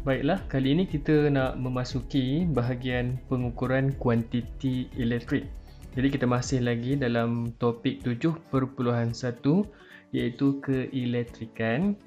[0.00, 5.44] Baiklah, kali ini kita nak memasuki bahagian pengukuran kuantiti elektrik.
[5.92, 8.48] Jadi kita masih lagi dalam topik 7.1
[10.16, 12.00] iaitu keelektrikan.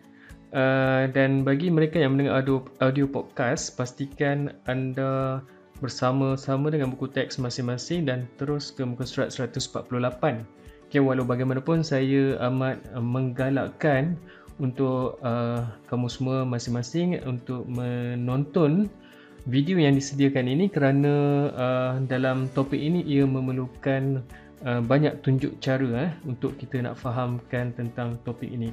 [0.49, 5.45] Uh, dan bagi mereka yang mendengar audio, audio podcast, pastikan anda
[5.77, 10.41] bersama-sama dengan buku teks masing-masing dan terus ke muka surat 148.
[10.89, 14.17] Okay, walau bagaimanapun saya amat menggalakkan
[14.61, 18.89] untuk uh, kamu semua masing-masing untuk menonton
[19.49, 21.13] video yang disediakan ini kerana
[21.51, 24.23] uh, dalam topik ini ia memerlukan
[24.63, 28.71] uh, banyak tunjuk cara eh, untuk kita nak fahamkan tentang topik ini.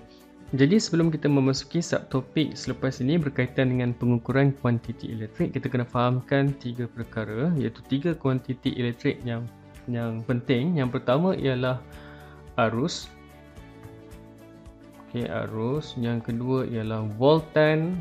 [0.50, 6.50] Jadi sebelum kita memasuki subtopik selepas ini berkaitan dengan pengukuran kuantiti elektrik, kita kena fahamkan
[6.58, 9.46] tiga perkara iaitu tiga kuantiti elektrik yang
[9.86, 10.74] yang penting.
[10.74, 11.78] Yang pertama ialah
[12.66, 13.06] arus,
[15.10, 15.98] okay, arus.
[15.98, 17.98] Yang kedua ialah voltan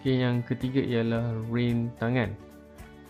[0.00, 2.32] okay, yang ketiga ialah rintangan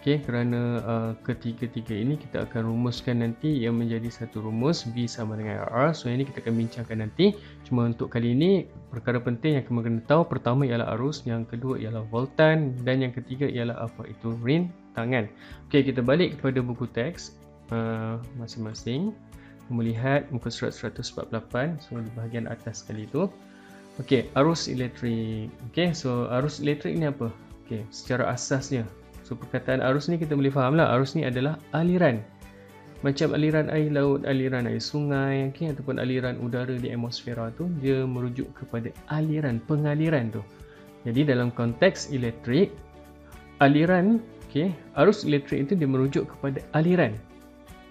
[0.04, 3.56] okay, kerana uh, ketiga-tiga ini kita akan rumuskan nanti.
[3.64, 5.96] Yang menjadi satu rumus V sama dengan R.
[5.96, 7.32] So ini kita akan bincangkan nanti.
[7.64, 11.80] Cuma untuk kali ini perkara penting yang kamu kena tahu pertama ialah arus yang kedua
[11.80, 14.04] ialah voltan dan yang ketiga ialah apa?
[14.04, 15.26] Itu rintangan
[15.66, 17.34] ok kita balik kepada buku teks
[17.72, 19.16] uh, masing-masing
[19.72, 21.30] melihat muka surat 148
[21.80, 23.28] so di bahagian atas sekali itu
[24.02, 25.54] Okey, arus elektrik.
[25.70, 27.30] Okey, so arus elektrik ni apa?
[27.62, 28.82] Okey, secara asasnya.
[29.22, 30.90] So perkataan arus ni kita boleh fahamlah.
[30.98, 32.18] Arus ni adalah aliran.
[33.06, 38.02] Macam aliran air laut, aliran air sungai, okey ataupun aliran udara di atmosfera tu dia
[38.02, 40.42] merujuk kepada aliran, pengaliran tu.
[41.06, 42.74] Jadi dalam konteks elektrik,
[43.62, 44.18] aliran,
[44.50, 47.14] okey, arus elektrik itu dia merujuk kepada aliran.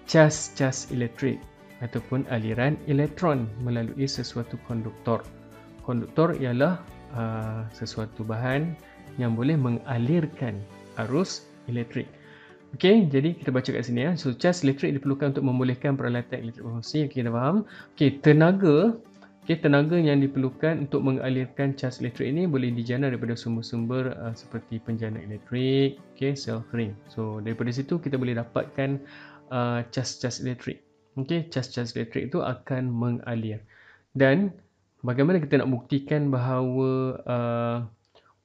[0.04, 1.40] Cas-cas elektrik
[1.84, 5.20] ataupun aliran elektron melalui sesuatu konduktor.
[5.84, 6.80] Konduktor ialah
[7.12, 8.72] uh, sesuatu bahan
[9.20, 10.58] yang boleh mengalirkan
[11.06, 12.08] arus elektrik.
[12.74, 14.12] Okey, jadi kita baca kat sini ya.
[14.18, 17.06] So cas elektrik diperlukan untuk membolehkan peralatan elektrik berfungsi.
[17.06, 17.62] Okey, kita faham.
[17.94, 18.98] Okey, tenaga
[19.44, 24.80] Okey, tenaga yang diperlukan untuk mengalirkan cas elektrik ini boleh dijana daripada sumber-sumber uh, seperti
[24.80, 26.96] penjana elektrik, okey, self ring.
[27.12, 29.04] So daripada situ kita boleh dapatkan
[29.52, 30.80] uh, cas-cas elektrik.
[31.14, 33.62] Okey, cas-cas elektrik itu akan mengalir.
[34.14, 34.50] Dan
[35.04, 36.90] bagaimana kita nak buktikan bahawa
[37.28, 37.76] uh,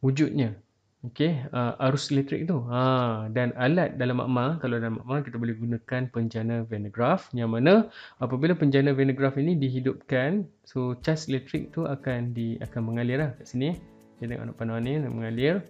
[0.04, 0.60] wujudnya
[1.00, 5.56] okey uh, arus elektrik itu ha dan alat dalam makmal kalau dalam makmal kita boleh
[5.56, 7.88] gunakan penjana Van de Graaff yang mana
[8.20, 13.24] apabila penjana Van de Graaff ini dihidupkan so cas elektrik tu akan di akan mengalir
[13.24, 13.80] lah kat sini.
[14.20, 15.64] Kita tengok panduan ni mengalir.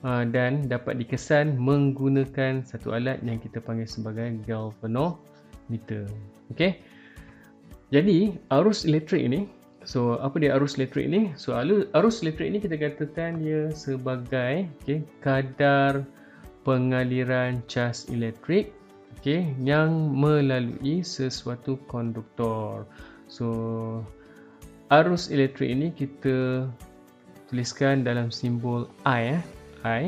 [0.00, 5.20] Uh, dan dapat dikesan menggunakan satu alat yang kita panggil sebagai galvanometer
[5.70, 6.04] meter.
[6.50, 6.82] Okey.
[7.90, 9.50] Jadi, arus elektrik ini,
[9.82, 11.34] so apa dia arus elektrik ini?
[11.34, 11.54] So,
[11.94, 16.06] arus elektrik ini kita katakan dia sebagai okay, kadar
[16.62, 18.70] pengaliran cas elektrik
[19.18, 22.86] okay, yang melalui sesuatu konduktor.
[23.26, 23.46] So,
[24.94, 26.66] arus elektrik ini kita
[27.50, 29.42] tuliskan dalam simbol I, eh,
[29.82, 30.02] I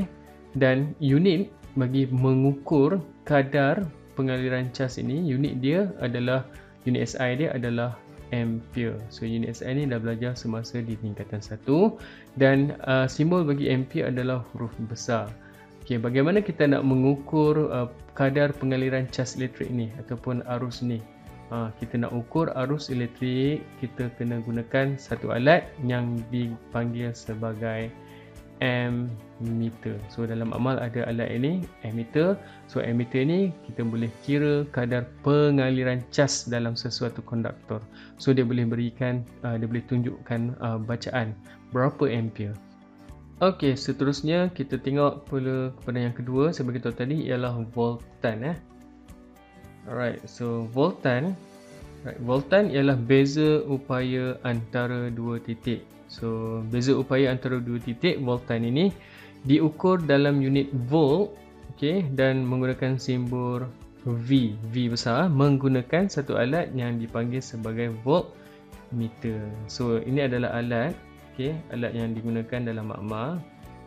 [0.54, 3.82] dan unit bagi mengukur kadar
[4.14, 6.44] pengaliran cas ini unit dia adalah
[6.84, 7.96] unit SI dia adalah
[8.32, 8.96] ampere.
[9.12, 11.68] So unit SI ni dah belajar semasa di tingkatan 1
[12.40, 15.28] dan uh, simbol bagi ampere adalah huruf besar.
[15.84, 21.02] Okey, bagaimana kita nak mengukur uh, kadar pengaliran cas elektrik ni ataupun arus ni?
[21.52, 27.92] Ha, kita nak ukur arus elektrik, kita kena gunakan satu alat yang dipanggil sebagai
[28.62, 29.98] ammeter.
[30.06, 32.38] So dalam amal ada alat ini, ammeter.
[32.70, 37.82] So ammeter ni kita boleh kira kadar pengaliran cas dalam sesuatu konduktor.
[38.22, 41.34] So dia boleh berikan, uh, dia boleh tunjukkan uh, bacaan
[41.74, 42.54] berapa ampere.
[43.42, 48.56] Okey, seterusnya kita tengok pula kepada yang kedua saya beritahu tadi ialah voltan eh.
[49.90, 51.34] Alright, so voltan
[52.02, 55.86] Right, voltan ialah beza upaya antara dua titik.
[56.10, 58.90] So, beza upaya antara dua titik voltan ini
[59.46, 61.38] diukur dalam unit volt
[61.70, 63.70] okay, dan menggunakan simbol
[64.02, 69.46] V, V besar menggunakan satu alat yang dipanggil sebagai voltmeter.
[69.70, 70.98] So, ini adalah alat,
[71.30, 73.38] okay, alat yang digunakan dalam makmal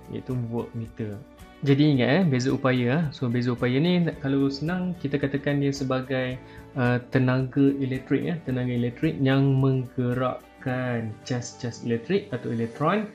[0.08, 1.20] iaitu voltmeter.
[1.66, 3.10] Jadi ingat eh, beza upaya.
[3.10, 6.38] So, beza upaya ni kalau senang kita katakan dia sebagai
[6.78, 13.06] uh, tenaga elektrik ya, tenaga elektrik yang menggerak menggerakkan cas-cas elektrik atau elektron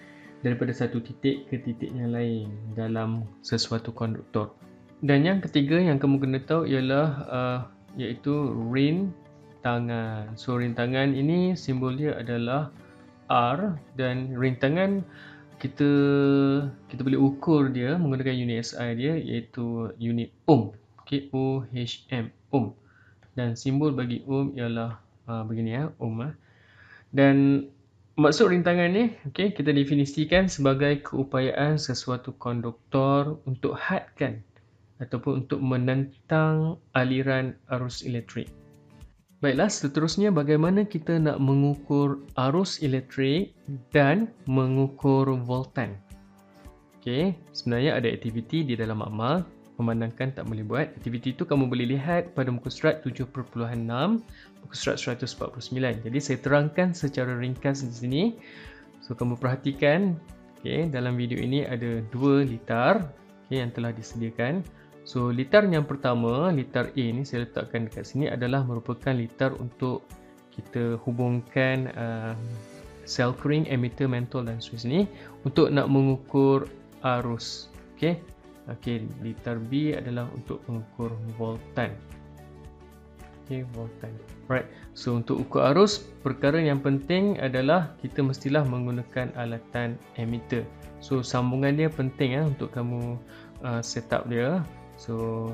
[0.47, 2.47] daripada satu titik ke titik yang lain
[2.79, 4.55] dalam sesuatu konduktor.
[5.03, 7.59] Dan yang ketiga yang kamu kena tahu ialah uh,
[7.99, 10.31] iaitu rintangan.
[10.39, 12.71] So rintangan ini simbol dia adalah
[13.31, 15.03] R dan rintangan
[15.61, 15.93] kita
[16.89, 20.73] kita boleh ukur dia menggunakan unit SI dia iaitu unit ohm.
[21.05, 22.73] Okey, OHM, ohm.
[23.37, 24.97] Dan simbol bagi ohm ialah
[25.29, 26.33] uh, begini ya, ohm ah.
[27.13, 27.67] Dan
[28.17, 34.41] maksud rintangan ni, okey, kita definisikan sebagai keupayaan sesuatu konduktor untuk hadkan
[35.03, 38.60] ataupun untuk menentang aliran arus elektrik.
[39.41, 43.57] Baiklah, seterusnya bagaimana kita nak mengukur arus elektrik
[43.89, 45.97] dan mengukur voltan.
[47.01, 49.41] Okey, sebenarnya ada aktiviti di dalam amal
[49.81, 50.93] memandangkan tak boleh buat.
[50.93, 53.57] Aktiviti itu kamu boleh lihat pada muka surat 7.6,
[54.61, 56.05] muka surat 149.
[56.05, 58.23] Jadi saya terangkan secara ringkas di sini.
[59.01, 60.21] So kamu perhatikan,
[60.61, 63.09] okey, dalam video ini ada dua litar
[63.49, 64.61] okay, yang telah disediakan.
[65.11, 70.07] So litar yang pertama, litar A ni saya letakkan dekat sini adalah merupakan litar untuk
[70.55, 72.39] kita hubungkan uh,
[73.11, 75.11] cell ring, emitter, mentol dan switch ni
[75.43, 76.71] untuk nak mengukur
[77.03, 77.67] arus.
[77.99, 78.23] Okey.
[78.71, 81.91] Okey, litar B adalah untuk mengukur voltan.
[83.43, 84.15] Okey, voltan.
[84.47, 84.71] Right.
[84.95, 90.63] So untuk ukur arus, perkara yang penting adalah kita mestilah menggunakan alatan emitter.
[91.03, 93.19] So sambungan dia penting eh untuk kamu
[93.67, 94.63] uh, set up dia.
[95.01, 95.49] So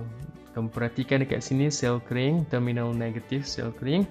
[0.59, 4.03] kamu perhatikan dekat sini cell ring terminal negatif cell ring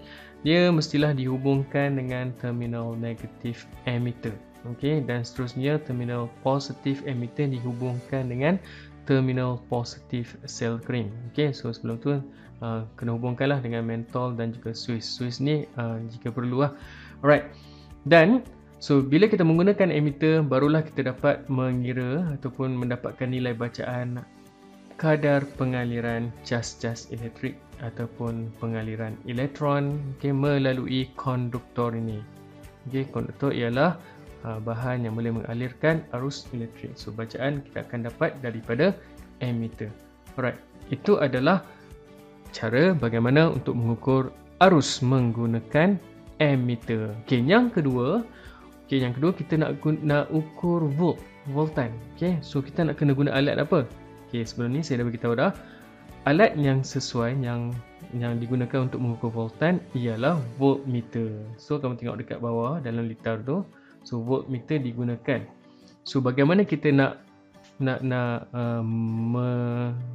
[0.47, 4.31] dia mestilah dihubungkan dengan terminal negatif emitter.
[4.63, 8.55] Okey dan seterusnya terminal positif emitter dihubungkan dengan
[9.03, 11.11] terminal positif cell ring.
[11.33, 12.23] Okey so sebelum tu
[12.63, 15.03] uh, kena hubungkanlah dengan mentol dan juga switch.
[15.03, 16.71] Switch ni uh, jika perlu lah.
[17.19, 17.51] Alright.
[18.07, 18.45] Dan
[18.75, 24.21] So bila kita menggunakan emitter barulah kita dapat mengira ataupun mendapatkan nilai bacaan
[24.95, 32.23] kadar pengaliran cas-cas elektrik ataupun pengaliran elektron okay, melalui konduktor ini.
[32.87, 33.99] Okay, konduktor ialah
[34.47, 36.95] uh, bahan yang boleh mengalirkan arus elektrik.
[36.95, 38.95] So bacaan kita akan dapat daripada
[39.43, 39.91] emitter.
[40.39, 41.65] Alright, itu adalah
[42.55, 44.31] cara bagaimana untuk mengukur
[44.63, 45.99] arus menggunakan
[46.39, 47.11] emitter.
[47.27, 48.23] Okay, yang kedua,
[48.87, 51.19] okay, yang kedua kita nak nak ukur volt,
[51.51, 51.91] voltan.
[52.15, 53.83] Okay, so kita nak kena guna alat apa?
[54.35, 55.55] Okey, sebelum ni saya dah beritahu dah
[56.27, 57.71] alat yang sesuai yang
[58.11, 61.31] yang digunakan untuk mengukur voltan ialah voltmeter.
[61.55, 63.63] So kamu tengok dekat bawah dalam litar tu,
[64.03, 65.39] so voltmeter digunakan.
[66.03, 67.23] So bagaimana kita nak
[67.79, 69.47] nak nak uh, me,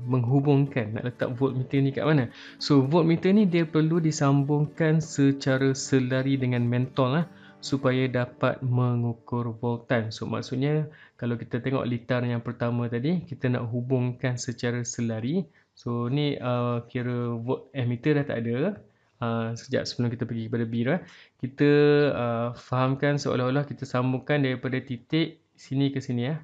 [0.04, 2.28] menghubungkan nak letak voltmeter ni kat mana?
[2.60, 7.24] So voltmeter ni dia perlu disambungkan secara selari dengan mentol lah
[7.60, 10.08] supaya dapat mengukur voltan.
[10.08, 10.88] So maksudnya
[11.20, 15.44] kalau kita tengok litar yang pertama tadi kita nak hubungkan secara selari.
[15.76, 18.80] So ni uh, kira volt emitter dah tak ada.
[19.20, 21.00] Uh, sejak sebelum kita pergi kepada B lah.
[21.36, 21.70] Kita
[22.08, 26.40] uh, fahamkan seolah-olah kita sambungkan daripada titik sini ke sini ya.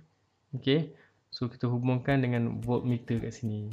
[0.53, 0.93] Okay.
[1.33, 3.73] So kita hubungkan dengan voltmeter kat sini.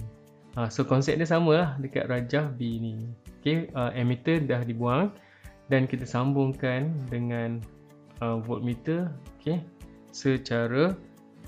[0.55, 3.11] Uh, so konsep dia sama lah dekat rajah B ni.
[3.43, 3.67] Okay.
[3.75, 5.11] Uh, emitter dah dibuang
[5.71, 7.63] dan kita sambungkan dengan
[8.19, 9.63] uh, voltmeter okay,
[10.11, 10.95] secara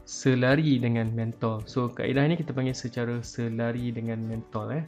[0.05, 1.65] selari dengan mentol.
[1.65, 4.85] So kaedah ni kita panggil secara selari dengan mentol eh.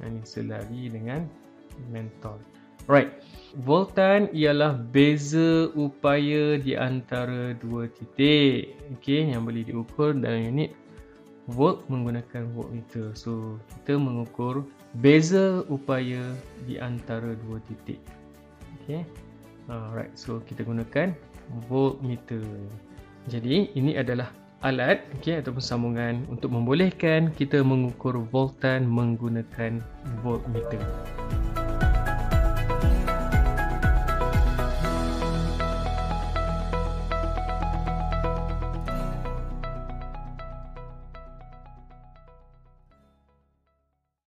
[0.00, 1.28] Ini selari dengan
[1.92, 2.40] mentol.
[2.88, 3.12] Right.
[3.66, 8.72] Voltan ialah beza upaya di antara dua titik.
[8.98, 10.72] Okay, yang boleh diukur dalam unit
[11.50, 13.12] volt menggunakan voltmeter.
[13.12, 14.64] So kita mengukur
[15.02, 16.22] beza upaya
[16.64, 17.98] di antara dua titik.
[18.82, 19.04] Okay.
[19.70, 21.14] Alright, so kita gunakan
[21.70, 22.42] voltmeter.
[23.28, 29.80] Jadi ini adalah alat okay, ataupun sambungan untuk membolehkan kita mengukur voltan menggunakan
[30.20, 30.80] voltmeter.